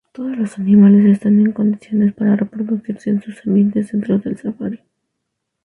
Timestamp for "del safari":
4.17-4.79